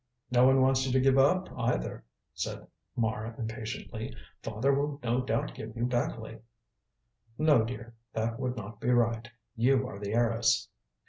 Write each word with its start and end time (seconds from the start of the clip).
"No 0.31 0.47
one 0.47 0.61
wants 0.61 0.83
you 0.87 0.91
to 0.93 0.99
give 0.99 1.19
up 1.19 1.47
either," 1.55 2.03
said 2.33 2.65
Mara 2.95 3.35
impatiently. 3.37 4.15
"Father 4.41 4.73
will 4.73 4.99
no 5.03 5.21
doubt 5.21 5.53
give 5.53 5.77
you 5.77 5.85
Beckleigh." 5.85 6.39
"No, 7.37 7.63
dear. 7.63 7.93
That 8.13 8.39
would 8.39 8.57
not 8.57 8.79
be 8.79 8.89
right. 8.89 9.29
You 9.55 9.87
are 9.87 9.99
the 9.99 10.13
heiress." 10.15 10.69